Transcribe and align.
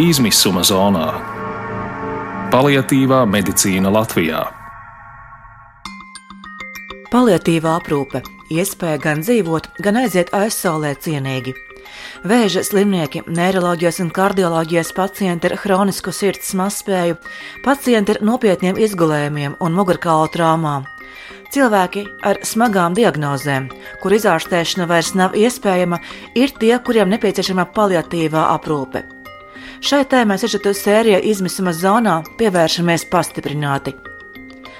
izmisuma 0.00 0.62
zonā. 0.64 1.08
Paliatīvā 2.50 3.20
medicīna 3.28 3.90
Latvijā. 3.92 4.46
Paliatīvā 7.12 7.74
aprūpe- 7.82 8.22
iespēja 8.58 9.00
gan 9.02 9.20
dzīvot, 9.20 9.68
gan 9.84 10.00
aiziet 10.00 10.32
aizsaulē 10.32 10.94
cienīgi. 11.04 11.52
Vēža 12.24 12.64
slimnieki, 12.64 13.26
neiroloģijas 13.26 14.00
un 14.00 14.10
kardioloģijas 14.10 14.94
pacienti 14.96 15.50
ar 15.50 15.56
hronisku 15.56 16.12
sirds 16.12 16.54
mazspēju, 16.54 17.18
pacienti 17.62 18.16
ar 18.16 18.22
nopietniem 18.22 18.76
izgulējumiem 18.76 19.56
un 19.60 19.72
mugurkaula 19.72 20.28
traumām. 20.28 20.86
Cilvēki 21.52 22.06
ar 22.22 22.36
smagām 22.42 22.94
diagnozēm, 22.94 23.70
kur 24.00 24.12
izārstēšana 24.12 24.86
vairs 24.86 25.14
nav 25.14 25.32
iespējama, 25.32 25.98
ir 26.34 26.48
tie, 26.58 26.78
kuriem 26.78 27.08
nepieciešama 27.10 27.68
paliatīvā 27.74 28.48
aprūpe. 28.56 29.19
Šai 29.81 30.03
tēmai 30.09 30.39
sižetu 30.41 30.73
sērijā 30.73 31.21
izmisuma 31.23 31.73
zonā 31.75 32.21
pievēršamies 32.39 33.07
pastiprināti. 33.11 33.95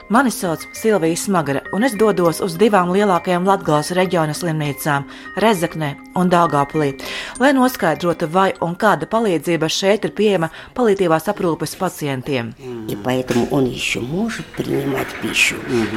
Mani 0.09 0.30
sauc 0.31 0.67
Silvija 0.72 1.17
Smagara, 1.17 1.62
un 1.73 1.84
es 1.84 1.95
dodos 1.98 2.38
uz 2.45 2.54
divām 2.62 2.91
lielākajām 2.94 3.48
Latvijas 3.49 3.90
reģiona 3.98 4.35
slimnīcām - 4.38 5.44
Rezeknē 5.44 5.90
un 6.16 6.30
Dāngāplī, 6.30 6.91
lai 7.40 7.54
noskaidrotu, 7.58 8.30
vai 8.30 8.54
un 8.62 8.76
kāda 8.76 9.09
palīdzība 9.09 9.66
šeit 9.66 10.05
ir 10.05 10.12
pieejama 10.12 10.52
palīdzīvās 10.76 11.26
aprūpes 11.34 11.76
pacientiem. 11.76 12.54
И 12.88 12.95
поэтому 12.95 13.48
он 13.49 13.66
еще 13.66 13.99
может 13.99 14.45
принимать 14.45 15.12
пищу, 15.23 15.55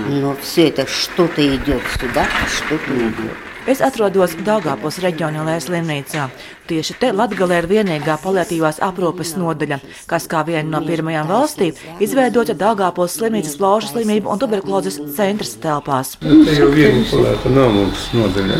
но 0.08 0.34
все 0.40 0.68
это 0.68 0.86
что-то 0.86 1.42
идет 1.42 1.82
сюда, 2.00 2.26
а 2.42 2.48
что-то 2.48 2.94
идет. 2.94 3.36
Es 3.63 3.79
atrodos 3.79 4.33
Dāngāpils 4.43 4.97
reģionālajā 4.99 5.61
slimnīcā. 5.63 6.25
Tieši 6.67 6.95
te 6.99 7.11
Latvijā 7.15 7.61
ir 7.61 7.67
vienīgā 7.71 8.17
paliatīvās 8.19 8.81
aprūpes 8.83 9.37
nodaļa, 9.39 9.77
kas 10.09 10.27
kā 10.27 10.41
viena 10.43 10.65
no 10.67 10.81
pirmajām 10.83 11.29
valstī 11.31 11.69
izveidota 12.03 12.57
Dāngāpils 12.59 13.15
slimnīcas 13.15 13.55
plaušu 13.61 13.93
slimību 13.93 14.33
un 14.33 14.41
tuberkulozes 14.41 14.99
centras 15.15 15.53
telpās. 15.63 16.17
Te 16.19 16.57
jau 16.57 16.67
viena 16.75 17.05
palēta 17.07 17.53
nav 17.55 17.71
mums 17.77 18.09
nodaļa. 18.17 18.59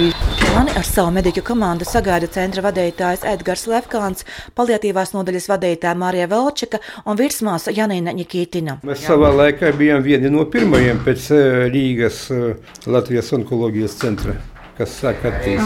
Mani 0.53 0.77
ar 0.79 0.87
savu 0.87 1.11
mediķu 1.17 1.43
komandu 1.51 1.87
sagaida 1.89 2.31
centra 2.31 2.63
vadītājs 2.63 3.27
Edgars 3.27 3.65
Lefkāns, 3.67 4.23
paliatīvās 4.55 5.11
nodaļas 5.17 5.49
vadītāja 5.51 5.99
Mārija 5.99 6.29
Velčika 6.31 6.79
un 7.03 7.19
virsmāsa 7.19 7.75
Janīna 7.75 8.15
Nikītina. 8.15 8.79
Mēs 8.87 9.03
savā 9.09 9.33
laikā 9.35 9.75
bijām 9.75 10.03
vieni 10.05 10.31
no 10.31 10.47
pirmajiem 10.47 11.03
pēc 11.03 11.29
eh, 11.35 11.61
Rīgas 11.73 12.23
eh, 12.31 12.75
Latvijas 12.87 13.33
onkoloģijas 13.35 13.99
centra, 14.03 14.37
kas 14.77 14.99
sāk 14.99 15.23
attīstīt. 15.29 15.59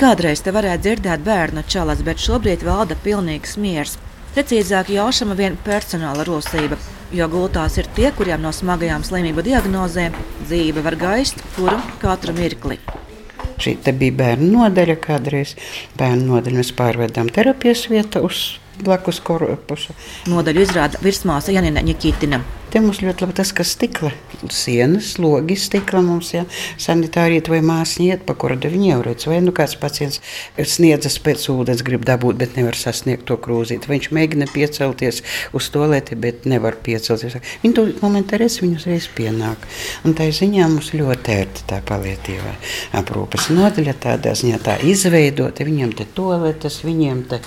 Kādreiz 0.00 0.42
te 0.42 0.50
varēja 0.54 0.80
dzirdēt 0.82 1.22
bērnu 1.26 1.62
čalas, 1.70 2.02
bet 2.06 2.22
šobrīd 2.22 2.64
valda 2.66 2.96
pilnīgs 3.04 3.54
miers. 3.62 3.94
Precīzāk, 4.34 4.90
jāšama 4.90 5.36
vien 5.38 5.54
personāla 5.62 6.24
rosība, 6.26 6.78
jo 7.14 7.28
gultās 7.30 7.78
ir 7.78 7.86
tie, 7.94 8.08
kuriem 8.16 8.42
no 8.42 8.50
smagajām 8.50 9.04
slimību 9.06 9.44
diagnozēm 9.46 10.16
dzīve 10.48 10.82
var 10.82 10.98
gaist, 10.98 11.38
kuru 11.54 11.78
katru 12.02 12.34
mirkli. 12.34 12.80
Šī 13.62 13.76
bija 13.94 14.18
bērnu 14.18 14.50
nodaļa. 14.56 14.98
Kādreiz 14.98 15.54
bērnu 15.98 16.26
nodaļu 16.32 16.58
mēs 16.58 16.74
pārvedām 16.74 17.30
terapijas 17.30 17.86
vietu 17.92 18.24
uz 18.26 18.42
blakus 18.82 19.22
korpusu. 19.22 19.94
Nodaļu 20.26 20.66
izrāda 20.66 20.98
virsmāsa 21.04 21.54
Janina 21.54 21.84
Nikītina. 21.86 22.42
Te 22.74 22.80
mums 22.82 22.98
ļoti 22.98 23.22
labi 23.22 23.36
tas, 23.38 23.52
kas 23.54 23.70
stikla 23.76 24.08
sienas, 24.50 25.12
logi 25.22 25.54
stikla 25.54 26.00
mums, 26.02 26.32
ja 26.34 26.40
sanitāriet 26.82 27.46
vai 27.46 27.60
māsniet, 27.62 28.24
pa 28.26 28.34
kuru 28.34 28.56
viņi 28.58 28.88
jau 28.88 28.96
redz, 29.06 29.28
vai 29.30 29.36
nu 29.44 29.52
kāds 29.54 29.76
pacients 29.78 30.18
sniedzas 30.58 31.20
pēc 31.22 31.44
ūdens, 31.52 31.84
grib 31.86 32.02
dabūt, 32.08 32.34
bet 32.40 32.56
nevar 32.58 32.74
sasniegt 32.74 33.28
to 33.28 33.36
krūzīt. 33.38 33.86
Vai 33.86 34.00
viņš 34.00 34.08
mēģina 34.18 34.48
piecelties 34.50 35.22
uz 35.54 35.68
to 35.70 35.86
lieti, 35.86 36.18
bet 36.18 36.48
nevar 36.50 36.74
piecelties. 36.82 37.36
Viņi 37.62 37.76
to 37.78 37.84
momentā 38.00 38.40
redz, 38.42 38.58
viņi 38.64 38.80
uzreiz 38.80 39.06
pienāk. 39.14 39.68
Un 40.02 40.18
tā 40.18 40.26
ziņā 40.34 40.66
mums 40.74 40.90
ļoti 40.98 41.34
ērti 41.36 41.68
tā 41.70 41.78
palietīvā 41.86 42.56
aprūpes 42.98 43.52
nodaļa 43.54 43.94
tādā 44.02 44.34
ziņā 44.34 44.58
tā 44.66 44.80
izveidota. 44.82 45.62
Viņiem 45.70 45.94
te 45.94 46.08
toaletes, 46.18 46.80
viņiem 46.82 47.22
te 47.30 47.40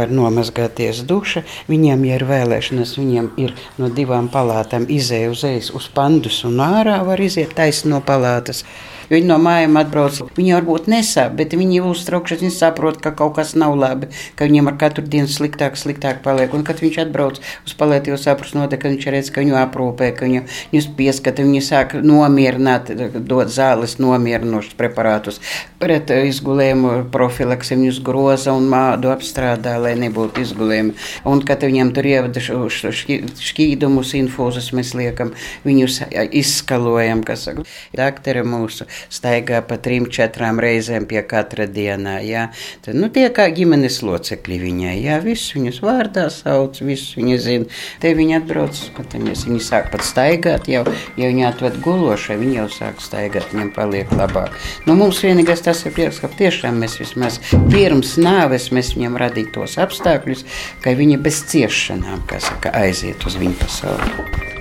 var 0.00 0.08
nomazgāties 0.08 1.04
duša, 1.04 1.44
viņiem, 1.68 2.08
ja 2.08 2.16
ir 2.16 2.26
vēlēšanas, 2.32 2.96
viņiem 2.96 3.30
ir 3.44 3.52
no 3.76 3.92
divām 3.92 4.32
palātām 4.38 4.86
izēja 4.92 5.32
uzreiz 5.32 5.72
uz 5.74 5.88
pandus 5.94 6.44
un 6.46 6.62
ārā 6.62 7.00
var 7.06 7.20
iziet 7.22 7.56
taisni 7.58 7.90
no 7.92 8.00
palātas. 8.06 8.62
Jo 9.08 9.16
viņi 9.16 9.28
no 9.30 9.38
mājām 9.40 9.78
atbrauc. 9.80 10.18
Viņi 10.36 10.54
varbūt 10.58 10.88
nesāp, 10.92 11.32
bet 11.38 11.54
viņi 11.56 11.78
ir 11.80 11.86
uztraukšies. 11.88 12.42
Viņi 12.44 12.54
saprot, 12.54 12.98
ka 13.00 13.14
kaut 13.16 13.38
kas 13.38 13.54
nav 13.56 13.76
labi, 13.78 14.10
ka 14.36 14.48
viņiem 14.48 14.68
ar 14.68 14.76
katru 14.80 15.04
dienu 15.04 15.30
sliktāk, 15.32 15.78
sliktāk 15.80 16.20
paliek. 16.24 16.52
Un, 16.52 16.64
kad 16.66 16.82
viņš 16.84 16.98
atbrauc 17.06 17.40
uz 17.40 17.76
palētīvo 17.78 18.18
sapratu, 18.20 18.58
notiek, 18.60 18.82
ka 18.82 18.92
viņš 18.92 19.08
redz, 19.14 19.30
ka 19.32 19.44
viņu 19.44 19.56
aprūpē, 19.62 20.10
ka 20.16 20.28
viņu, 20.28 20.44
viņus 20.74 20.90
pieskata, 20.98 21.46
viņi 21.46 21.64
sāk 21.64 21.96
nomierināt, 22.04 22.92
dot 23.16 23.52
zāles 23.54 23.96
nomierinošus 24.02 24.76
preparātus. 24.78 25.40
Pret 25.80 26.12
izgulējumu 26.12 27.08
profilaksi 27.14 27.78
viņus 27.78 28.02
groza 28.04 28.52
un 28.56 28.68
mādu 28.68 29.12
apstrādā, 29.14 29.78
lai 29.80 29.94
nebūtu 30.00 30.44
izgulējumi. 30.44 30.94
Un, 31.28 31.42
kad 31.48 31.64
viņiem 31.64 31.94
tur 31.96 32.08
ievada 32.12 32.44
šķīdumus, 32.44 34.14
infūzus, 34.20 34.70
mēs 34.76 34.92
liekam, 34.98 35.32
viņus 35.64 36.02
izskalojam, 36.36 37.24
kas 37.24 37.48
saka. 37.48 37.64
Daktari 37.96 38.44
mūsu 38.46 38.84
staigā 39.12 39.60
pa 39.66 39.78
trim, 39.82 40.08
četrām 40.12 40.60
reizēm 40.62 41.06
pie 41.08 41.22
katra 41.26 41.68
dienā. 41.70 42.18
Jā. 42.26 42.48
Tad, 42.84 42.98
nu, 42.98 43.10
tie 43.12 43.28
kā 43.34 43.48
ģimenes 43.54 44.00
locekļi 44.06 44.58
viņai, 44.62 44.94
jā, 45.04 45.18
visus 45.24 45.54
viņus 45.56 45.80
vārdā 45.84 46.28
sauc, 46.32 46.80
visus 46.82 47.16
viņi 47.18 47.38
zina. 47.42 47.78
Te 48.02 48.12
viņi 48.18 48.38
atbrauc, 48.40 48.78
skatāmies, 48.88 49.46
viņi 49.48 49.62
sāk 49.64 49.90
pat 49.92 50.06
staigāt 50.06 50.68
jau, 50.70 50.84
ja 51.18 51.30
viņi 51.30 51.46
atved 51.48 51.80
gulošai, 51.84 52.38
viņi 52.40 52.60
jau 52.60 52.68
sāk 52.78 53.02
staigāt, 53.04 53.52
viņiem 53.54 53.72
paliek 53.76 54.12
labāk. 54.18 54.56
Nu, 54.88 54.96
mums 54.98 55.22
vienīgais 55.24 55.64
tas 55.66 55.84
ir 55.86 55.94
prieks, 55.96 56.20
ka 56.22 56.32
tiešām 56.38 56.80
mēs 56.82 56.98
vismaz 57.02 57.40
pirms 57.70 58.16
nāves 58.20 58.70
mēs 58.74 58.94
viņam 58.96 59.18
radīt 59.20 59.52
tos 59.56 59.78
apstākļus, 59.80 60.46
ka 60.84 60.96
viņi 60.98 61.20
bez 61.22 61.42
ciešanām, 61.50 62.24
kā 62.28 62.42
saka, 62.42 62.74
aiziet 62.84 63.26
uz 63.28 63.40
viņu 63.40 63.58
pasauli. 63.62 64.57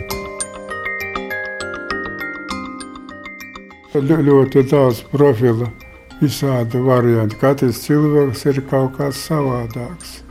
Ļoti 4.01 4.63
daudz 4.69 5.03
profilu, 5.11 5.67
visādi 6.21 6.81
varianti. 6.83 7.37
Katrs 7.41 7.83
cilvēks 7.85 8.45
ir 8.45 8.61
kaut 8.69 8.97
kāds 8.97 9.19
savādāks. 9.27 10.21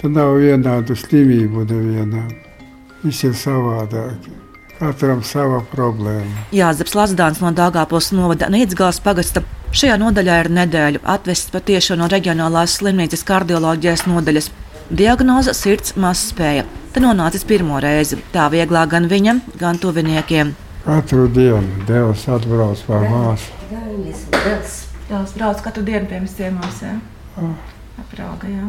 Tur 0.00 0.10
nav 0.12 0.36
vienādu 0.40 0.96
slimību 0.96 1.64
nevienam. 1.70 2.28
Visi 3.02 3.30
ir 3.30 3.38
savādāki. 3.38 4.34
Katram 4.76 5.22
sava 5.24 5.62
problēma. 5.72 6.42
Jāzeps 6.52 6.92
Lasdāns 6.98 7.40
no 7.40 7.48
Dāngāpils 7.56 8.10
novada 8.12 8.50
Nīdzgāles 8.52 9.00
pagasta. 9.00 9.40
Šajā 9.72 9.96
nodaļā 10.00 10.36
ir 10.42 10.50
nedēļu 10.52 11.00
atvests 11.16 11.52
patiešām 11.54 12.02
no 12.02 12.10
reģionālās 12.12 12.76
slimnīcas 12.80 13.24
kardioloģijas 13.24 14.04
nodaļas. 14.10 14.50
Diagnoze- 14.90 15.54
sirds 15.62 15.96
mazspēja. 15.96 16.66
Te 16.92 17.00
nonācis 17.00 17.44
pirmo 17.44 17.80
reizi. 17.80 18.20
Tā 18.32 18.50
vieglāk 18.52 18.88
gan 18.88 19.08
viņam, 19.08 19.40
gan 19.58 19.78
tuviniekiem. 19.78 20.54
Katru 20.86 21.26
dienu 21.28 21.82
Dievs 21.86 22.28
atbrauc 22.30 22.78
par 22.86 23.02
māsu. 23.10 23.50
Tās 25.08 25.32
brauc 25.34 25.58
katru 25.64 25.82
dienu 25.86 26.06
pie 26.06 26.20
mums 26.20 26.36
ciemos. 26.38 26.78
Aprauga, 27.98 28.46
jā. 28.46 28.66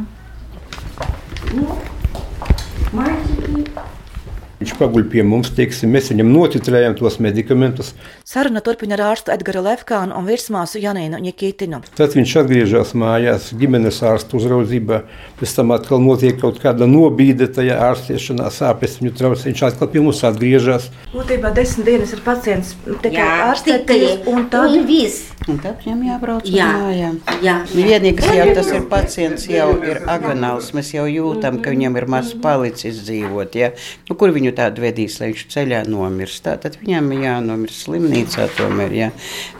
Viņš 4.57 4.71
paguļ 4.79 5.03
pie 5.11 5.21
mums, 5.21 5.51
teiksim, 5.53 5.91
mēs 5.93 6.07
viņam 6.09 6.31
notitrējam 6.33 6.95
tos 6.97 7.19
medikamentus. 7.21 7.91
Saruna 8.25 8.63
turpina 8.65 8.95
ar 8.97 9.03
ārstu 9.11 9.29
Edgara 9.29 9.61
Lefkānu 9.61 10.17
un 10.17 10.25
virsmāsu 10.25 10.81
Janīnu 10.81 11.19
Nikitinu. 11.21 11.83
Tad 11.99 12.17
viņš 12.17 12.33
atgriežas 12.41 12.95
mājās, 12.97 13.51
ģimenes 13.53 14.01
ārsta 14.09 14.39
uzraudzībā. 14.39 15.03
Pēc 15.37 15.55
tam 15.59 15.75
atkal 15.77 16.01
notiek 16.01 16.41
kaut 16.41 16.57
kāda 16.63 16.89
nobīde 16.89 17.51
tajā 17.53 17.77
ārstēšanā, 17.91 18.49
sāpes 18.49 18.97
viņu 18.97 19.13
trauc. 19.21 19.45
Viņš 19.45 19.65
atkal 19.69 19.93
pie 19.93 20.01
mums 20.01 20.25
atgriežas. 20.25 20.89
Būtībā 21.13 21.53
desmit 21.53 21.91
dienas 21.91 22.17
ir 22.17 22.25
pacients 22.25 22.73
tikai 23.05 23.29
ārstēties, 23.51 24.23
un 24.33 24.49
tad 24.49 24.73
un 24.73 24.89
viss. 24.89 25.36
Un 25.47 25.59
tad 25.63 25.79
viņam 25.79 26.01
jābrauc 26.03 26.43
uz 26.43 26.51
Jā. 26.51 26.65
mājām. 26.75 27.19
Jā. 27.43 27.53
Vienīgais 27.71 28.33
jau 28.35 28.47
tas 28.57 28.67
ir 28.75 28.83
pacients, 28.91 29.45
jau 29.47 29.69
ir 29.79 30.01
agonāls. 30.11 30.73
Mēs 30.75 30.91
jau 30.91 31.05
jūtam, 31.07 31.61
ka 31.63 31.71
viņam 31.71 31.95
ir 32.01 32.07
maz 32.11 32.33
palicis 32.43 32.99
dzīvot. 33.07 33.55
Ja? 33.55 33.71
Nu, 34.09 34.17
kur 34.19 34.35
viņu 34.35 34.51
tādu 34.57 34.83
vedīs, 34.83 35.21
lai 35.21 35.31
viņš 35.31 35.45
ceļā 35.55 35.81
nomirst? 35.87 36.43
Tā, 36.43 36.57
tad 36.59 36.75
viņam 36.81 37.09
ir 37.15 37.23
jānomirst 37.29 37.87
slimnīcā 37.87 38.49
tomēr. 38.59 38.99
Ja, 38.99 39.09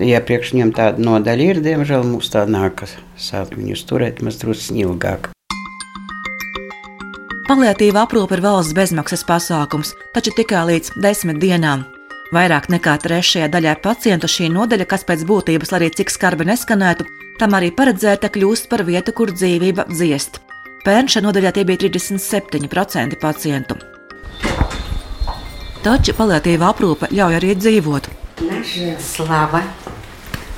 ja 0.04 0.20
priekš 0.20 0.54
viņam 0.58 0.76
tāda 0.76 1.08
nodaļa 1.08 1.50
ir, 1.54 1.64
diemžēl 1.64 2.04
mums 2.12 2.36
tā 2.36 2.44
nākas 2.52 3.00
sākt 3.16 3.56
viņus 3.56 3.88
turēt 3.88 4.24
maz 4.26 4.44
drusku 4.44 4.76
ilgāk. 4.84 5.32
Paliatīva 7.48 8.04
aprūpe 8.04 8.36
ir 8.36 8.44
valsts 8.44 8.76
bezmaksas 8.76 9.24
pasākums, 9.24 9.96
taču 10.12 10.36
tikai 10.36 10.68
līdz 10.68 10.98
desmit 11.00 11.40
dienām. 11.40 11.88
Vairāk 12.33 12.71
nekā 12.73 12.97
trešajā 13.03 13.51
daļā 13.53 13.77
pacientu 13.85 14.31
šī 14.31 14.49
nodaļa, 14.55 14.89
kas 14.89 15.05
pēc 15.05 15.27
būtības, 15.29 15.73
lai 15.73 15.83
arī 15.83 15.91
cik 15.99 16.15
skarbi 16.15 16.49
neskanētu, 16.49 17.05
Tam 17.43 17.57
arī 17.59 17.73
paredzēta 17.75 18.29
kļūst 18.31 18.69
par 18.71 18.85
vietu, 18.87 19.13
kur 19.19 19.33
dzīvība 19.33 19.89
dziest. 19.89 20.37
Pērn 20.85 21.09
šajā 21.11 21.25
nodaļā 21.25 21.51
tie 21.57 21.65
bija 21.67 21.81
37% 21.89 23.17
pacientu. 23.23 23.79
Taču 25.83 26.15
paliatīva 26.15 26.69
aprūpe 26.71 27.09
ļauj 27.11 27.39
arī 27.41 27.57
dzīvot. 27.59 28.11
Наша 28.43 28.97
Слава. 29.01 29.63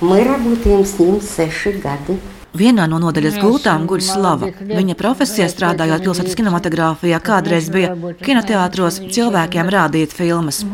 Мы 0.00 0.24
работаем 0.24 0.84
с 0.84 0.98
ним 0.98 1.20
6 1.20 1.80
годы. 1.80 2.18
Vienā 2.52 2.84
no 2.86 2.98
nodaļas 3.00 3.40
gultām 3.40 3.86
guļ 3.88 4.00
slava. 4.04 4.50
Viņa 4.60 4.94
profesijā 5.00 5.48
strādājot 5.48 6.04
pilsētas 6.04 6.36
kinematogrāfijā, 6.36 7.18
kādreiz 7.24 7.70
bija 7.72 7.96
kinoteātros 8.20 9.00
cilvēkiem 9.08 9.72
rādīt 9.72 10.12
filmas. 10.12 10.66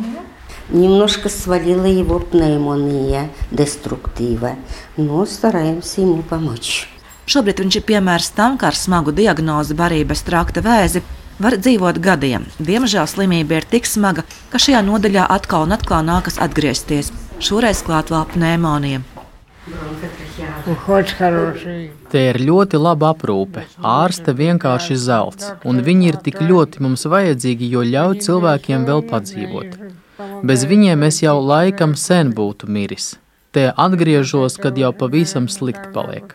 Немножко 0.71 1.29
свалила 1.29 1.87
его 1.87 2.21
пневмония 2.21 3.31
деструктива, 3.51 4.53
но 4.97 5.27
стараемся 5.27 6.01
ему 6.01 6.23
помочь. 6.23 6.89
Šobrīd 7.31 7.61
viņš 7.63 7.77
ir 7.79 7.85
piemērs 7.87 8.33
tam, 8.35 8.57
kā 8.59 8.71
ar 8.71 8.77
smagu 8.79 9.13
diagnozi 9.15 9.75
barības 9.79 10.23
trakta 10.27 10.63
vēzi 10.63 11.03
var 11.39 11.55
dzīvot 11.59 12.01
gadiem. 12.03 12.47
Diemžēl 12.59 13.07
slimība 13.07 13.61
ir 13.61 13.67
tik 13.71 13.87
smaga, 13.87 14.25
ka 14.51 14.59
šajā 14.59 14.83
nodaļā 14.87 15.29
atkal 15.31 15.69
un 15.69 15.77
atkal 15.77 16.03
nākas 16.07 16.41
atgriezties. 16.43 17.13
Šoreiz 17.39 17.85
klāt 17.87 18.11
vēl 18.11 18.27
pneimonija. 18.35 19.03
Уход 20.67 21.09
хороший. 21.19 21.91
Te 22.11 22.25
ir 22.33 22.41
ļoti 22.43 22.79
laba 22.81 23.13
aprūpe, 23.15 23.63
ārste 23.87 24.35
vienkārši 24.35 24.97
zelts, 24.99 25.53
un 25.65 25.81
viņi 25.87 26.09
ir 26.11 26.19
tik 26.25 26.41
ļoti 26.43 26.83
mums 26.83 27.07
vajadzīgi, 27.07 27.69
jo 27.75 27.85
ļauj 27.87 28.21
cilvēkiem 28.27 28.87
vēl 28.89 29.05
padzīvot. 29.13 29.77
Bez 30.44 30.66
viņiem 30.68 31.06
es 31.08 31.22
jau 31.24 31.38
laikam 31.40 31.96
sen 31.96 32.34
būtu 32.36 32.68
miris. 32.68 33.16
Te 33.56 33.70
atgriežos, 33.72 34.58
kad 34.60 34.76
jau 34.76 34.92
pavisam 34.92 35.48
slikti 35.48 35.92
paliek. 35.96 36.34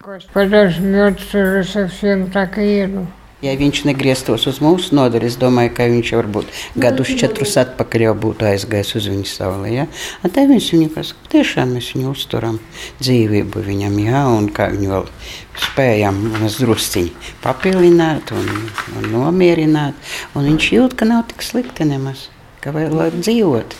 Ja 3.40 3.54
viņš 3.56 3.86
negrieztos 3.88 4.42
uz 4.50 4.58
mūsu 4.60 4.92
nodaļu, 4.96 5.28
es 5.30 5.36
domāju, 5.40 5.70
ka 5.76 5.86
viņš 5.88 6.10
varbūt 6.12 6.50
gadus 6.80 7.12
četrus 7.16 7.54
atpakaļ 7.60 8.04
jau 8.04 8.16
būtu 8.24 8.44
aizgājis 8.50 8.90
uz 9.00 9.06
viņu 9.08 9.28
sauli. 9.28 9.70
Ja? 9.78 9.86
Tā 10.24 10.44
viņš 10.48 10.66
viņu 10.74 10.88
pasaka, 10.92 11.30
tiešām 11.36 11.72
mēs 11.76 11.88
viņu 11.96 12.12
uzturam 12.12 12.58
dzīvību 13.00 13.64
viņam, 13.68 13.96
ja? 14.04 14.26
un 14.28 14.50
kā 14.52 14.68
viņu 14.74 14.92
vēl 14.92 15.08
spējam 15.68 16.20
drusciņi 16.58 17.32
papildināt 17.40 18.32
un, 18.36 18.52
un 19.00 19.08
nomierināt. 19.16 20.12
Un 20.36 20.52
viņš 20.52 20.68
jūt, 20.76 21.00
ka 21.00 21.08
nav 21.08 21.24
tik 21.32 21.44
slikti 21.44 21.88
nemaz 21.88 22.28
ka 22.60 22.74
vēl 22.76 22.94
var 22.96 23.16
dzīvot. 23.16 23.76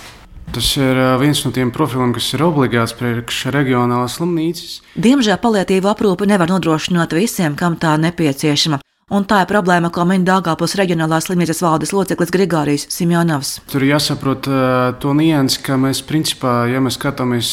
Tas 0.50 0.66
ir 0.82 0.98
viens 1.20 1.44
no 1.46 1.52
tiem 1.54 1.70
profiliem, 1.70 2.10
kas 2.16 2.32
ir 2.34 2.42
obligāts 2.42 2.96
priekš 2.98 3.44
reģionālās 3.54 4.18
slimnīcas. 4.18 4.80
Diemžēl 4.98 5.38
paliatīva 5.38 5.92
aprūpe 5.94 6.26
nevar 6.26 6.50
nodrošināt 6.50 7.14
visiem, 7.14 7.54
kam 7.54 7.78
tā 7.78 7.94
nepieciešama. 8.02 8.80
Un 9.10 9.24
tā 9.26 9.40
ir 9.42 9.48
problēma, 9.50 9.88
ko 9.90 10.04
min 10.06 10.22
Dāngāpils 10.22 10.76
reģionālās 10.78 11.26
slimnīcas 11.26 11.62
valdes 11.64 11.90
loceklis 11.90 12.30
Grigārijs 12.30 12.84
Simjonovs. 12.94 13.56
Tur 13.70 13.82
jāsaprot 13.82 14.46
to 15.02 15.14
nianses, 15.18 15.58
ka 15.66 15.74
mēs, 15.82 16.02
principā, 16.06 16.68
ja 16.70 16.78
mēs 16.82 16.94
skatāmies 16.98 17.50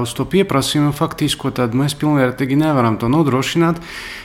uz 0.00 0.14
to 0.16 0.24
pieprasījumu 0.24 0.94
faktisko, 0.96 1.52
tad 1.60 1.76
mēs 1.76 1.96
pilnvērtīgi 2.00 2.56
nevaram 2.56 2.96
to 3.00 3.12
nodrošināt. 3.12 3.80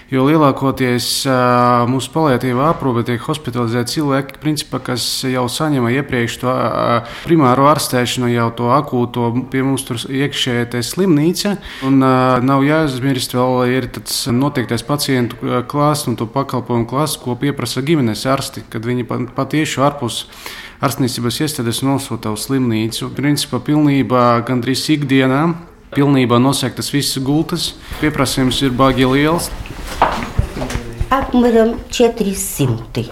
Jo 0.09 0.23
lielākoties 0.25 1.05
uh, 1.29 1.83
mūsu 1.85 2.09
palietīvā 2.15 2.71
aprūpe 2.71 3.03
tiek 3.05 3.21
hospitalizēti 3.21 3.99
cilvēki, 3.99 4.39
principā, 4.41 4.79
kas 4.81 5.03
jau 5.29 5.43
saņēma 5.53 5.91
iepriekš 5.99 6.37
to 6.41 6.49
uh, 6.49 7.11
primāro 7.27 7.67
ārstēšanu, 7.69 8.31
jau 8.33 8.47
to 8.57 8.71
akūto 8.73 9.27
pie 9.53 9.61
mums 9.61 9.85
tur 9.85 10.01
iekšējā 10.01 10.81
slimnīca. 10.81 11.53
Un 11.85 12.01
uh, 12.01 12.39
nav 12.41 12.65
jāaizmirst, 12.65 13.37
vēl 13.37 13.75
ir 13.75 13.89
tāds 13.99 14.23
noteiktais 14.33 14.85
pacientu 14.87 15.61
klāsts 15.69 16.09
un 16.09 16.17
to 16.17 16.25
pakalpojumu 16.25 16.89
klāsts, 16.89 17.21
ko 17.21 17.37
pieprasa 17.37 17.85
ģimenes 17.85 18.25
ārsti, 18.33 18.65
kad 18.73 18.89
viņi 18.89 19.05
pat, 19.05 19.29
patieši 19.37 19.85
ārpus 19.85 20.23
ārstniecības 20.81 21.41
iestādes 21.45 21.85
nosūta 21.85 22.33
uz 22.33 22.49
slimnīcu. 22.49 23.13
Principā 23.13 23.61
pilnībā 23.61 24.39
gandrīz 24.47 24.87
ikdienā. 24.95 25.68
Pilnībā 25.95 26.37
nosegtas 26.37 26.91
visas 26.93 27.17
gultas, 27.25 27.71
pieprasījums 28.01 28.59
ir 28.61 28.75
baigi 28.77 29.07
liels. 29.09 29.49
Apmēram 31.09 31.79
400. 31.89 33.09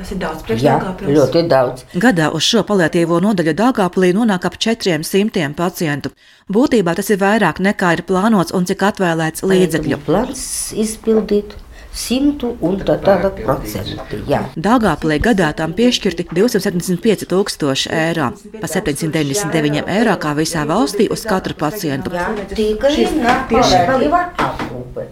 Tas 0.00 0.10
ir 0.14 0.20
daudz, 0.20 0.44
Jā, 0.64 0.78
ļoti 1.04 1.42
daudz. 1.48 1.84
Gadā 2.00 2.30
uz 2.36 2.44
šo 2.44 2.62
palietīvo 2.68 3.18
nodaļu 3.20 3.52
Dāngāpulī 3.56 4.14
nonāk 4.16 4.46
ap 4.48 4.56
400 4.56 5.50
pacientu. 5.56 6.12
Būtībā 6.48 6.94
tas 6.96 7.10
ir 7.12 7.20
vairāk 7.20 7.60
nekā 7.64 7.96
ir 7.98 8.04
plānots 8.08 8.54
un 8.56 8.68
cik 8.68 8.84
atvēlēts 8.92 9.44
līdzekļu. 9.44 10.00
Plāns 10.06 10.46
izpildīt 10.72 11.52
simtu 11.94 12.54
un 12.64 12.78
tā 12.80 12.96
tālāk 13.02 13.42
procenti. 13.44 14.20
Jā. 14.30 14.42
Dāngāpilī 14.56 15.20
gadā 15.22 15.50
tam 15.56 15.74
piešķirti 15.78 16.28
275 16.30 17.26
tūkstoši 17.30 17.92
eiro, 17.94 18.30
pa 18.60 18.70
799 18.70 19.88
eiro 19.90 20.18
kā 20.22 20.34
visā 20.38 20.66
valstī 20.68 21.08
uz 21.10 21.24
katru 21.28 21.56
pacientu. 21.58 22.12
Tikai 22.54 23.08
на 23.18 23.40
palīdzību 23.50 24.22
aprūpe. 24.46 25.08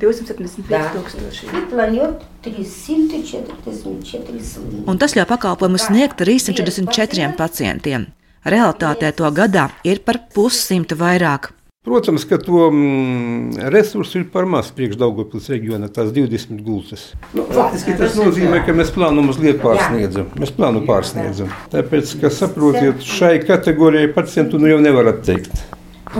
275 0.00 0.94
tūkstoši. 0.94 1.48
Ir 1.50 1.66
plānot 1.68 2.24
344 2.46 4.40
slimības. 4.40 4.88
Un 4.88 5.00
tas 5.00 5.16
ļauj 5.18 5.28
pakalpojumu 5.28 5.80
sniegt 5.82 6.16
344 6.22 7.34
pacientiem. 7.36 8.08
Realitātē 8.48 9.10
to 9.12 9.28
gadā 9.36 9.68
ir 9.84 10.00
par 10.06 10.22
pussimtu 10.32 10.96
vairāk. 10.96 11.50
Protams, 11.80 12.26
ka 12.28 12.36
to 12.36 12.66
mm, 12.70 13.54
resursu 13.72 14.18
ir 14.18 14.24
par 14.28 14.44
maz 14.44 14.66
priekš 14.76 14.98
Daugopils 15.00 15.46
reģiona, 15.48 15.86
tās 15.88 16.10
20 16.12 16.58
gultas. 16.60 17.06
Nu, 17.32 17.46
faktiski 17.48 17.94
tas 17.96 18.18
nozīmē, 18.20 18.58
ka 18.66 18.74
mēs 18.76 18.90
plānu 18.92 19.24
mazliet 19.24 19.62
pārsniedzam. 19.62 20.26
Mēs 20.36 20.52
plānu 20.58 20.82
pārsniedzam. 20.84 21.48
Tāpēc, 21.72 22.12
ka 22.20 22.28
saprotiet, 22.36 23.00
šai 23.00 23.38
kategorijai 23.48 24.10
pacientu 24.12 24.60
nu 24.60 24.68
jau 24.68 24.76
nevar 24.84 25.08
atteikt. 25.14 25.64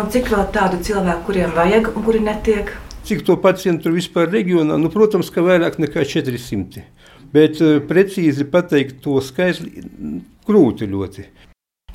Un 0.00 0.08
cik 0.08 0.32
vēl 0.32 0.48
tādu 0.56 0.80
cilvēku, 0.86 1.26
kuriem 1.28 1.52
vajag 1.52 1.92
un 1.92 2.08
kuri 2.08 2.24
netiek? 2.24 2.72
Cik 3.10 3.26
to 3.28 3.36
pacientu 3.44 3.92
vispār 3.92 4.32
reģionā? 4.32 4.80
Nu, 4.80 4.88
protams, 4.88 5.28
ka 5.28 5.44
vairāk 5.44 5.76
nekā 5.84 6.08
400. 6.08 6.86
Bet 7.36 7.60
eh, 7.60 7.82
precīzi 7.84 8.48
pateikt 8.48 9.04
to 9.04 9.20
skaitli 9.20 9.92
grūti 10.48 10.88
ļoti. 10.88 11.28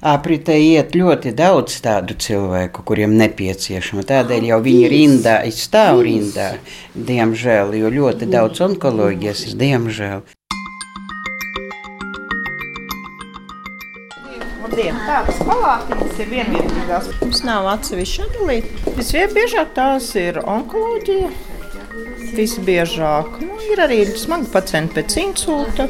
Apritē 0.04 0.58
iet 0.60 0.96
ļoti 0.96 1.32
daudz 1.32 1.78
tādu 1.84 2.18
cilvēku, 2.20 2.84
kuriem 2.84 3.16
nepieciešama. 3.16 4.04
Tādēļ 4.08 4.50
jau 4.52 4.60
viņi 4.66 4.90
rindā, 4.92 5.36
stāv 5.56 6.02
rindā, 6.06 6.56
diemžēl, 6.96 7.72
jo 7.80 7.92
ļoti 7.94 8.28
daudz 8.28 8.62
onkoloģijas 8.68 9.46
ir 9.50 9.56
diemžēl. 9.62 10.26
Labdien, 14.66 14.98
tādas 15.08 15.40
palātiņas 15.48 16.20
ir 16.20 16.32
vienvietīgās. 16.34 17.10
Mums 17.22 17.44
nav 17.48 17.68
atsevišķi 17.78 18.24
atdalīti. 18.26 18.96
Visbiežāk 19.00 19.76
tās 19.78 20.12
ir 20.20 20.42
onkoloģija. 20.44 21.30
Visbiežāk 22.36 23.38
nu, 23.46 23.56
ir 23.72 23.80
arī 23.86 24.02
smagi 24.20 24.50
pacienti 24.52 24.98
pēc 24.98 25.16
insulta, 25.22 25.88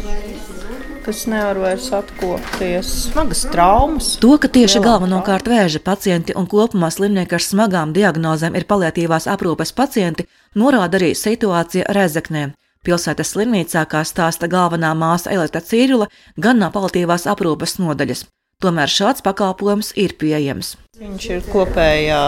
kas 1.06 1.26
nevar 1.30 1.60
vairs 1.62 1.92
atkopties. 1.94 2.90
Smagas 3.12 3.44
traumas. 3.54 4.08
To, 4.24 4.34
ka 4.42 4.50
tieši 4.50 4.82
galvenokārt 4.82 5.50
vēža 5.52 5.82
pacienti 5.86 6.34
un 6.34 6.48
kopumā 6.50 6.90
slimnieki 6.94 7.38
ar 7.38 7.46
smagām 7.46 7.94
diagnozēm 7.94 8.58
ir 8.58 8.66
paliatīvās 8.70 9.30
aprūpes 9.30 9.74
pacienti, 9.78 10.26
norāda 10.58 10.98
arī 10.98 11.12
situācija 11.18 11.92
Rezeknē. 11.98 12.48
Pilsētas 12.86 13.34
slimnīcā, 13.34 13.86
kā 13.90 14.02
stāsta 14.06 14.50
galvenā 14.50 14.94
māsa 14.98 15.34
Elita 15.34 15.62
Cīrula, 15.62 16.10
gan 16.38 16.62
nav 16.62 16.74
paliatīvās 16.74 17.30
aprūpes 17.30 17.78
nodaļas. 17.82 18.26
Tomēr 18.64 18.88
šāds 18.88 19.24
pakalpojums 19.26 19.92
ir 20.00 20.14
pieejams. 20.16 20.76
Viņš 20.96 21.24
ir 21.28 21.42
kopējā, 21.52 22.20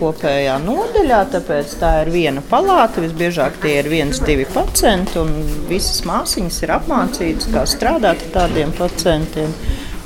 kopējā 0.00 0.56
nodaļā, 0.64 1.20
tāpēc 1.30 1.74
tā 1.78 1.90
ir 2.02 2.08
viena 2.10 2.42
palāta. 2.50 3.04
Visbiežāk 3.04 3.60
tie 3.62 3.76
ir 3.84 3.88
viens, 3.92 4.18
divi 4.26 4.48
pacienti, 4.50 5.20
un 5.22 5.30
visas 5.68 6.00
māsīņas 6.08 6.56
ir 6.64 6.72
apmācītas, 6.74 7.46
kā 7.54 7.62
strādāt 7.70 8.24
ar 8.26 8.32
tādiem 8.34 8.74
pacientiem. 8.74 9.54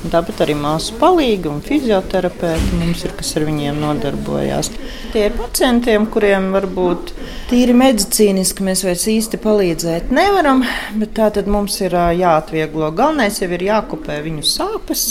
Tāpat 0.01 0.43
arī 0.45 0.55
māsu 0.57 0.99
palīgi 1.01 1.49
un 1.49 1.63
fizioterapeiti 1.65 2.77
mums 2.77 3.05
ir, 3.05 3.15
kas 3.17 3.33
ar 3.41 3.47
viņiem 3.49 3.81
nodarbojās. 3.81 4.69
Tie 5.15 5.23
ir 5.31 5.37
pacientiem, 5.37 6.05
kuriem 6.13 6.51
varbūt 6.57 7.15
tīri 7.49 7.77
medicīniski 7.77 8.65
mēs 8.69 8.85
vairs 8.85 9.07
īsti 9.13 9.41
palīdzēt 9.45 10.13
nevaram, 10.13 10.61
bet 11.01 11.17
tā 11.17 11.29
tad 11.37 11.49
mums 11.49 11.81
ir 11.81 11.97
jāatvieglo. 12.21 12.93
Galvenais 12.97 13.41
jau 13.41 13.49
ir 13.57 13.65
jākopē 13.71 14.21
viņu 14.29 14.45
sāpes. 14.45 15.07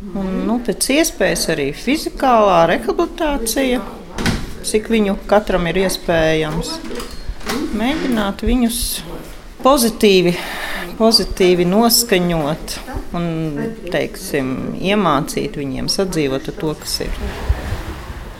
Un, 0.00 0.28
nu, 0.48 0.54
pēc 0.64 0.86
iespējas 0.94 1.42
arī 1.52 1.66
fizikālā 1.76 2.62
rehabilitācija, 2.70 3.82
cik 4.64 4.88
viņu 4.88 5.18
katram 5.28 5.68
ir 5.68 5.82
iespējams. 5.82 6.70
Mēģināt 7.76 8.40
viņus 8.48 8.78
pozitīvi, 9.60 10.32
pozitīvi 10.96 11.68
noskaņot 11.68 12.78
un 13.20 13.28
teiksim, 13.92 14.54
iemācīt 14.80 15.60
viņiem 15.60 15.92
sadzīvot 15.92 16.48
ar 16.48 16.60
to, 16.64 16.72
kas 16.80 17.00
ir. 17.04 17.20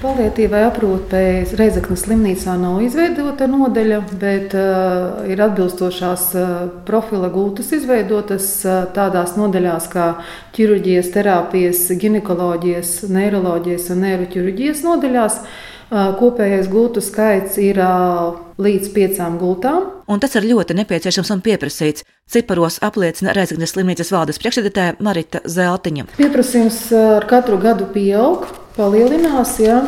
Palietīvai 0.01 0.63
aprūpei 0.65 1.43
Reizeknas 1.59 2.07
slimnīcā 2.07 2.55
nav 2.57 2.79
izveidota 2.81 3.45
nodeļa, 3.51 3.99
bet 4.17 4.55
uh, 4.57 5.27
ir 5.29 5.43
atbilstošās 5.45 6.23
uh, 6.41 6.53
profila 6.89 7.29
gultas 7.29 7.69
izveidotas 7.77 8.47
uh, 8.65 8.87
tādās 8.97 9.35
nodeļās 9.37 9.89
kā 9.93 10.07
ķirurģijas, 10.57 11.11
terapijas, 11.13 11.83
ginekoloģijas, 12.01 12.95
neiroloģijas 13.13 13.91
un 13.93 14.01
neiroķirurģijas 14.07 14.81
nodeļās. 14.87 15.37
Uh, 15.91 16.15
kopējais 16.17 16.73
gultu 16.73 17.03
skaits 17.05 17.61
ir 17.61 17.83
uh, 17.85 18.41
līdz 18.57 18.95
piecām 18.97 19.37
gultām. 19.43 19.85
Un 20.09 20.25
tas 20.25 20.33
ir 20.41 20.49
ļoti 20.49 20.79
nepieciešams 20.81 21.35
un 21.37 21.45
pieprasīts. 21.45 22.09
Ciparos 22.31 22.81
apliecina 22.89 23.37
Reizeknas 23.37 23.77
slimnīcas 23.77 24.15
valdes 24.17 24.41
priekšsēdētāja 24.41 24.97
Marita 25.05 25.45
Zeltiņa. 25.45 26.09
Pieprasījums 26.17 26.87
ar 26.95 27.29
katru 27.29 27.61
gadu 27.61 27.91
pieaug 27.93 28.49
palielinās. 28.81 29.59
Ja, 29.63 29.83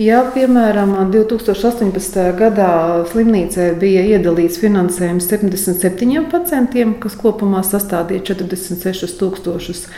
ja 0.00 0.22
piemēram, 0.34 0.94
2018. 1.12 2.20
gadā 2.38 2.70
slimnīcai 3.10 3.72
bija 3.80 4.04
iedalīts 4.14 4.60
finansējums 4.62 5.26
77%, 5.32 6.86
kas 7.02 7.18
kopumā 7.18 7.64
sastādīja 7.66 8.30
46,000 8.36 9.90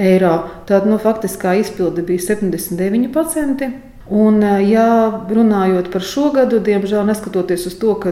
eiro, 0.00 0.34
tad 0.68 0.88
nu, 0.88 0.98
faktiskā 1.02 1.58
izpilde 1.60 2.04
bija 2.06 2.30
79%. 2.32 3.70
Un, 4.10 4.40
ja 4.66 4.86
runājot 5.30 5.86
par 5.92 6.02
šo 6.02 6.32
gadu, 6.34 6.58
diemžēl 6.66 7.04
neskatoties 7.06 7.68
uz 7.70 7.76
to, 7.78 7.92
ka 8.02 8.10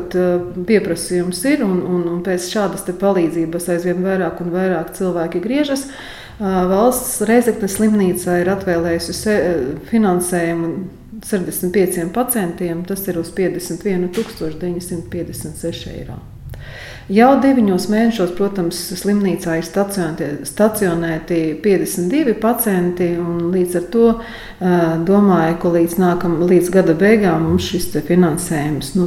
pieprasījums 0.69 1.41
ir 1.51 1.65
un, 1.67 1.81
un, 1.83 2.05
un 2.13 2.21
pēc 2.23 2.47
šādas 2.53 2.87
palīdzības 3.01 3.67
aizvien 3.75 4.05
vairāk 4.05 4.39
un 4.45 4.53
vairāk 4.55 4.93
cilvēki 4.95 5.43
griežas, 5.43 5.89
Valsts 6.39 7.19
Reizeknas 7.27 7.75
slimnīca 7.79 8.37
ir 8.43 8.49
atvēlējusi 8.53 9.13
finansējumu 9.91 10.69
65%, 11.27 12.85
tas 12.87 13.01
ir 13.11 13.17
uz 13.19 13.29
51,956 13.35 15.91
eiro. 15.91 16.15
Jau 17.09 17.41
deviņos 17.41 17.89
mēnešos, 17.89 18.35
protams, 18.37 18.77
slimnīcā 19.01 19.55
ir 19.59 19.65
stacionēti 20.45 21.57
52 21.65 22.35
pacienti. 22.43 23.07
Līdz 23.49 23.77
ar 23.81 23.85
to 23.95 24.07
domāju, 25.09 25.55
ka 25.63 25.69
līdz, 25.79 25.95
nākam, 26.05 26.33
līdz 26.45 26.69
gada 26.75 26.95
beigām 27.01 27.39
mums 27.49 27.65
šis 27.73 27.87
finansējums 28.11 28.93
nu, 28.99 29.05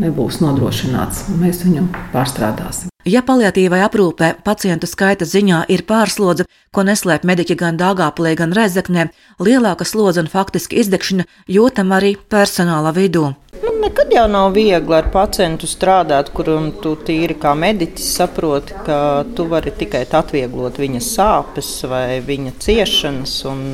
nebūs 0.00 0.40
nodrošināts. 0.40 1.16
Mēs 1.42 1.56
viņu 1.66 1.82
pārstrādāsim. 2.14 2.88
Ja 3.10 3.22
paliatīvai 3.26 3.80
aprūpē 3.82 4.26
pacientu 4.46 4.86
skaita 4.86 5.26
ziņā 5.26 5.64
ir 5.74 5.80
pārslodze, 5.88 6.44
ko 6.70 6.84
neslēp 6.86 7.24
mediķi 7.26 7.56
gan 7.58 7.78
Dāngāpulē, 7.80 8.36
gan 8.38 8.52
Rezeknē, 8.54 9.06
lielāka 9.42 9.86
slodze 9.88 10.22
un 10.22 10.28
faktiski 10.30 10.78
izdegšana 10.82 11.24
jūtam 11.50 11.90
arī 11.96 12.12
personāla 12.34 12.92
vidū. 12.94 13.32
Nu, 13.64 13.72
nekad 13.82 14.12
jau 14.14 14.26
nav 14.30 14.52
viegli 14.54 14.94
ar 14.94 15.08
pacientu 15.10 15.66
strādāt, 15.66 16.30
kuram 16.36 16.70
tu 16.84 16.92
tīri 17.08 17.34
kā 17.40 17.56
mediķis 17.58 18.12
saproti, 18.20 18.76
ka 18.86 18.98
tu 19.34 19.48
vari 19.50 19.72
tikai 19.80 20.04
atvieglot 20.20 20.78
viņa 20.78 21.00
sāpes 21.06 21.72
vai 21.90 22.20
viņa 22.26 22.54
ciešanas, 22.62 23.38
un 23.50 23.64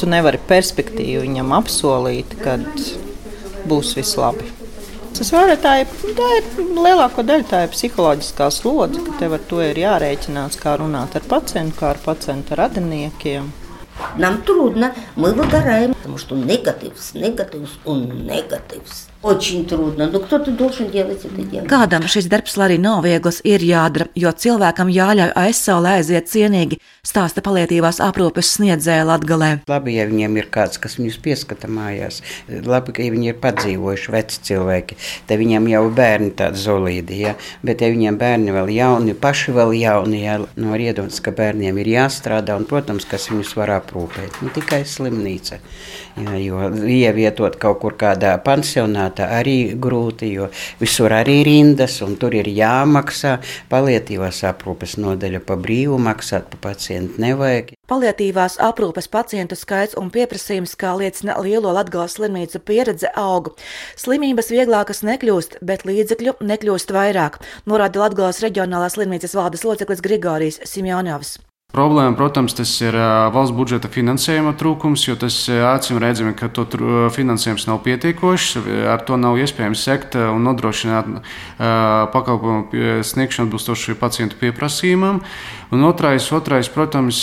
tu 0.00 0.08
nevari 0.08 0.40
perspektīvu 0.48 1.26
viņam 1.26 1.52
apsolīt, 1.58 2.38
kad 2.40 2.64
būs 3.68 3.98
viss 3.98 4.16
labi. 4.16 4.57
Tas 5.17 5.29
var 5.33 5.51
tā 5.61 5.73
ir, 5.83 5.91
tā 6.17 6.29
ir 6.39 6.47
lielāko 6.73 7.23
daļu 7.25 7.45
tā 7.49 7.65
ir 7.65 7.73
psiholoģiskā 7.73 8.47
slodze, 8.51 9.03
ka 9.05 9.17
tev 9.19 9.35
ar 9.37 9.43
to 9.49 9.59
ir 9.61 9.77
jārēķinās, 9.83 10.57
kā 10.61 10.77
runāt 10.81 11.17
ar 11.19 11.27
pacientu, 11.29 11.77
kā 11.79 11.91
ar 11.93 12.01
pacientu 12.01 12.57
radiniekiem. 12.57 13.51
Нам 14.17 14.41
трудно, 14.41 14.93
мы 15.15 15.33
выгораем, 15.33 15.93
потому 15.93 16.17
что 16.17 16.35
негативs, 16.35 17.13
негативs 17.13 17.77
un 17.85 18.25
negatīvs. 18.25 19.09
Очень 19.23 19.65
трудно, 19.65 20.09
но 20.11 20.19
кто-то 20.19 20.51
должен 20.51 20.91
делать 20.91 21.23
это 21.23 21.41
дело. 21.41 21.63
Kādam 21.63 22.03
šis 22.11 22.27
darbs, 22.27 22.57
lai 22.59 22.73
arī 22.73 22.77
nav 22.83 23.05
viegls, 23.07 23.39
ir 23.47 23.63
jādara, 23.63 24.09
jo 24.19 24.27
cilvēkam 24.35 24.89
jāļauj 24.91 25.31
aizsaulē 25.39 25.93
aiziet 26.01 26.27
cienīgi, 26.27 26.75
stāsta 27.07 27.39
palietīvās 27.39 28.01
aprūpes 28.03 28.49
sniedzēja 28.57 29.05
Latgalē. 29.07 29.51
Labi, 29.71 29.93
ja 29.95 30.09
viņiem 30.09 30.35
ir 30.41 30.49
kāds, 30.51 30.75
kas 30.75 30.97
viņus 30.99 31.21
pieskata 31.23 31.69
mājās, 31.71 32.19
labi, 32.51 32.91
ka 32.97 33.07
viņi 33.15 33.31
ir 33.31 33.37
padzīvojuši 33.45 34.11
veci 34.11 34.41
cilvēki, 34.49 34.99
te 35.31 35.39
viņiem 35.39 35.71
jau 35.71 35.85
bērni 35.95 36.33
tādi 36.43 36.59
zolīdi, 36.59 37.21
ja? 37.23 37.33
bet 37.63 37.79
ja 37.79 37.93
viņiem 37.95 38.19
bērni 38.19 38.57
vēl 38.57 38.73
jauni, 38.75 39.15
paši 39.15 39.55
vēl 39.55 39.71
jauni, 39.79 40.19
ja? 40.25 40.35
nu, 40.43 40.73
var 40.73 40.83
iedomāties, 40.83 41.23
ka 41.23 41.31
bērniem 41.31 41.79
ir 41.79 41.93
jāstrādā 41.95 42.59
un, 42.59 42.67
protams, 42.67 43.07
kas 43.07 43.31
viņus 43.31 43.55
var 43.55 43.71
aprūpēt, 43.79 44.43
nu, 44.43 44.51
tikai 44.51 44.83
slimnīca, 44.83 45.63
ja? 46.19 46.35
jo 46.43 46.67
ievietot 46.91 47.55
kaut 47.55 47.79
kur 47.85 47.95
kādā 47.95 48.35
pansionā, 48.43 49.06
pilsētā 49.08 49.28
arī 49.40 49.74
grūti, 49.78 50.32
jo 50.34 50.48
visur 50.80 51.12
arī 51.12 51.42
rindas, 51.44 52.00
un 52.02 52.16
tur 52.16 52.34
ir 52.34 52.46
jāmaksā. 52.48 53.40
Palietīvās 53.70 54.44
aprūpes 54.44 54.98
nodeļa 54.98 55.40
pa 55.40 55.56
brīvu 55.56 55.98
maksāt, 55.98 56.48
pa 56.50 56.70
pacientu 56.70 57.20
nevajag. 57.20 57.74
Palietīvās 57.88 58.58
aprūpes 58.60 59.08
pacientu 59.08 59.56
skaits 59.56 59.96
un 59.96 60.10
pieprasījums, 60.10 60.76
kā 60.76 60.94
liecina 60.96 61.38
lielo 61.40 61.72
Latgales 61.72 62.18
slimnīcu 62.18 62.60
pieredze, 62.60 63.08
aug. 63.16 63.54
Slimības 63.96 64.50
vieglākas 64.52 65.02
nekļūst, 65.02 65.60
bet 65.62 65.86
līdzekļu 65.88 66.38
nekļūst 66.40 66.92
vairāk, 66.92 67.40
norāda 67.66 68.04
Latgales 68.04 68.42
reģionālās 68.44 68.98
slimnīcas 68.98 69.36
valdes 69.38 69.64
loceklis 69.64 70.04
Grigorijs 70.04 70.60
Simjonovs. 70.64 71.38
Problēma, 71.68 72.16
protams, 72.16 72.54
tas 72.56 72.70
ir 72.80 72.96
valsts 73.28 73.52
budžeta 73.52 73.90
finansējuma 73.92 74.54
trūkums, 74.56 75.02
jo 75.04 75.18
tas 75.20 75.34
acīm 75.52 75.98
redzami, 76.00 76.32
ka 76.32 76.48
to 76.48 76.64
finansējums 77.12 77.66
nav 77.68 77.82
pietiekošs. 77.84 78.56
Ar 78.88 79.04
to 79.04 79.18
nav 79.20 79.36
iespējams 79.36 79.82
sekt 79.84 80.16
un 80.16 80.48
nodrošināt 80.48 81.20
pakalpojumu 81.60 83.04
sniegšanu 83.04 83.50
atbilstoši 83.50 83.98
pacientu 84.00 84.40
pieprasījumam. 84.40 85.20
Un 85.68 85.84
otrais, 85.84 86.24
otrais, 86.32 86.70
protams, 86.72 87.18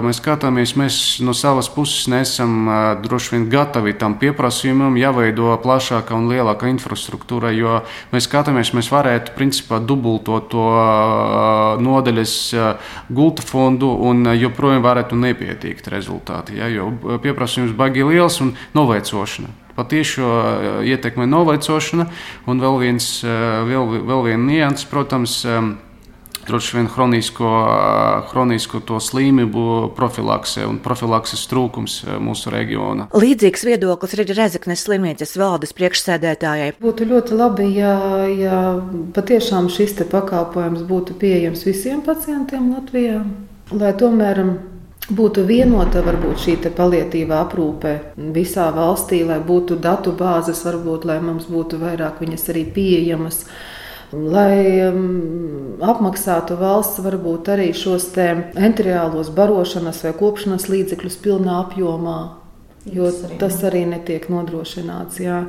mēs 0.00 0.22
skatāmies, 0.22 0.72
mēs 0.80 0.96
no 1.20 1.36
savas 1.36 1.68
puses 1.68 2.08
nesam 2.08 2.64
droši 3.04 3.34
vien 3.34 3.44
gatavi 3.52 3.92
tam 4.00 4.16
pieprasījumam, 4.16 4.96
jāveido 4.96 5.52
plašāka 5.60 6.16
un 6.16 6.32
lielāka 6.32 6.72
infrastruktūra, 6.72 7.52
jo 7.52 7.82
mēs 8.14 8.24
skatāmies, 8.24 8.72
mēs 8.72 8.88
varētu 8.88 9.36
principā 9.36 9.82
dubultot 9.84 10.48
to 10.56 10.64
nodeļas 11.84 12.34
gulta 13.12 13.44
fondu 13.44 13.81
fondu, 13.82 14.08
un 14.08 14.26
eh, 14.26 14.38
joprojām 14.40 14.82
varētu 14.82 15.16
nepietikt 15.16 15.88
rezultāti. 15.88 16.58
Ja, 16.58 16.68
jo 16.68 16.92
eh, 16.92 17.18
pieprasījums 17.22 17.76
baigi 17.76 18.04
liels 18.04 18.40
un 18.40 18.54
novecošana. 18.74 19.48
Patiešo 19.76 20.26
eh, 20.26 20.92
ietekmē 20.92 21.26
novecošana, 21.26 22.10
un 22.46 22.60
vēl 22.60 22.78
viens, 22.80 23.24
vēl, 23.24 24.04
vēl 24.06 24.22
viena 24.28 24.44
nianses, 24.44 24.86
protams, 24.86 25.42
droši 26.42 26.74
vien 26.76 26.88
chronisko, 26.90 27.48
chronisko 28.32 28.80
to 28.82 28.98
slimību 28.98 29.92
profilakse 29.94 30.64
un 30.66 30.80
profilakses 30.82 31.44
trūkums 31.46 32.00
mūsu 32.18 32.50
reģionā. 32.50 33.06
Līdzīgs 33.14 33.62
viedoklis 33.68 34.16
ir 34.16 34.24
Rezeknes 34.34 34.82
slimnīcas 34.82 35.36
valdes 35.38 35.70
priekšsēdētājai. 35.78 36.74
Būtu 36.82 37.06
ļoti 37.14 37.38
labi, 37.38 37.70
ja, 37.78 37.94
ja 38.26 38.58
patiešām 39.14 39.70
šis 39.70 39.94
pakalpojums 40.10 40.82
būtu 40.90 41.14
pieejams 41.22 41.62
visiem 41.68 42.02
pacientiem 42.02 42.72
Latvijā 42.74 43.22
lai 43.78 43.92
tomēr 43.98 44.42
būtu 45.10 45.44
vienota 45.46 46.02
varbūt 46.04 46.40
šī 46.44 46.56
palietīvā 46.76 47.42
aprūpe 47.46 47.94
visā 48.34 48.70
valstī, 48.74 49.22
lai 49.26 49.40
būtu 49.40 49.78
datu 49.82 50.12
bāzes, 50.12 50.62
varbūt 50.66 51.06
lai 51.08 51.20
mums 51.20 51.48
būtu 51.50 51.80
vairāk 51.82 52.20
viņas 52.22 52.48
arī 52.52 52.66
pieejamas. 52.74 53.44
Lai 54.12 54.90
um, 54.90 55.78
apmaksātu 55.80 56.58
valsts 56.60 57.00
varbūt 57.00 57.48
arī 57.48 57.70
šos 57.72 58.10
enteriālos 58.12 59.32
barošanas 59.32 60.02
vai 60.04 60.12
kopšanas 60.12 60.68
līdzekļus 60.68 61.16
pilnā 61.24 61.56
apjomā, 61.62 62.18
jo 62.92 63.08
tas 63.40 63.56
arī 63.64 63.86
netiek 63.88 64.28
nodrošināts. 64.28 65.22
Jā. 65.24 65.46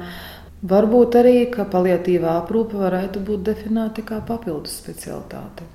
Varbūt 0.64 1.20
arī, 1.20 1.38
ka 1.52 1.68
palietīvā 1.68 2.38
aprūpe 2.40 2.80
varētu 2.80 3.20
būt 3.28 3.44
definēta 3.52 4.08
kā 4.08 4.24
papildus 4.24 4.80
specialitāte. 4.80 5.68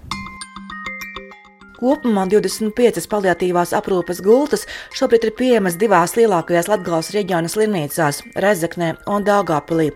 Kopumā 1.79 2.25
25 2.27 3.05
paliatīvās 3.07 3.71
aprūpes 3.77 4.19
gultas 4.27 4.65
šobrīd 4.99 5.29
ir 5.29 5.33
pieejamas 5.39 5.77
divās 5.79 6.17
lielākajās 6.19 6.67
Latvijas 6.67 7.13
reģiona 7.15 7.51
slimnīcās- 7.53 8.23
Rezeknē 8.45 8.97
un 9.07 9.23
Dāngāpilī. 9.23 9.93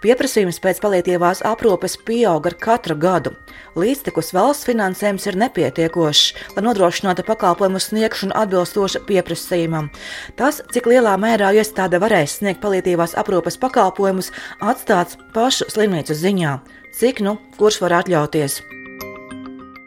Pieprasījums 0.00 0.60
pēc 0.64 0.80
paliatīvās 0.80 1.42
aprūpes 1.44 1.98
pieaug 2.08 2.46
ar 2.46 2.54
katru 2.54 2.96
gadu. 2.96 3.34
Līdztekus 3.76 4.32
valsts 4.32 4.64
finansējums 4.64 5.26
ir 5.26 5.36
nepietiekošs, 5.36 6.32
lai 6.56 6.64
nodrošinātu 6.64 7.26
pakalpojumu 7.28 7.80
sniegšanu 7.84 8.32
atbilstoši 8.32 9.04
pieprasījumam. 9.04 9.90
Tas, 10.36 10.62
cik 10.72 10.88
lielā 10.88 11.18
mērā 11.20 11.52
iestāde 11.52 12.00
varēs 12.00 12.38
sniegt 12.40 12.62
paliatīvās 12.64 13.12
aprūpes 13.12 13.60
pakalpojumus, 13.60 14.32
atstāts 14.60 15.20
pašu 15.34 15.68
slimnīcu 15.68 16.16
ziņā. 16.16 16.56
Cik 16.96 17.20
nu 17.20 17.36
kurš 17.58 17.82
var 17.84 18.00
atļauties? 18.00 18.62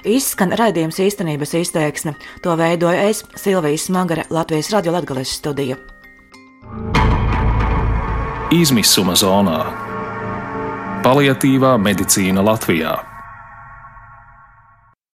Izskan 0.07 0.55
raidījums 0.55 0.99
īstenības 1.03 1.55
izteiksme. 1.59 2.15
To 2.43 2.55
veidoja 2.55 3.09
es, 3.09 3.25
Silvijas 3.35 3.89
Smagara, 3.89 4.23
Latvijas 4.29 4.71
Radio 4.71 4.95
Latvijas 4.95 5.35
studija. 5.41 5.75
izmisuma 8.51 9.13
zonā. 9.13 9.59
Paliatīvā 11.05 11.77
medicīna 11.81 12.43
Latvijā. 12.43 13.08